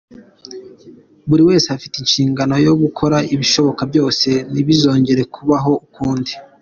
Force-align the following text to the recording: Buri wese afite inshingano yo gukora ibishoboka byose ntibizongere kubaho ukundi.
Buri 1.27 1.43
wese 1.49 1.67
afite 1.75 1.95
inshingano 1.99 2.53
yo 2.67 2.73
gukora 2.81 3.17
ibishoboka 3.33 3.81
byose 3.91 4.29
ntibizongere 4.51 5.21
kubaho 5.33 5.71
ukundi. 5.85 6.31